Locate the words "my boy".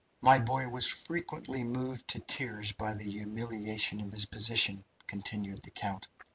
0.23-0.67